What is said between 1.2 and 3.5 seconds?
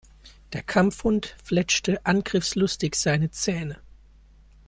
fletschte angriffslustig seine